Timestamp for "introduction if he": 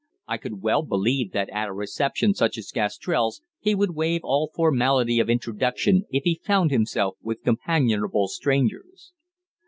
5.29-6.41